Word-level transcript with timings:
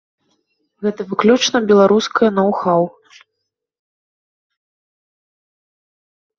Гэта 0.85 1.01
выключна 1.11 1.57
беларускае 1.73 2.29
ноу-хаў. 2.39 2.83